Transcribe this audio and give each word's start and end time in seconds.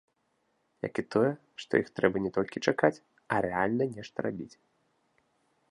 Як 0.87 0.93
і 1.03 1.03
тое, 1.15 1.29
што 1.63 1.71
іх 1.81 1.87
трэба 1.99 2.17
не 2.25 2.31
толькі 2.39 2.63
чакаць, 2.71 2.93
а 3.35 3.45
рэальна 3.49 3.83
нешта 3.99 4.17
рабіць. 4.29 4.53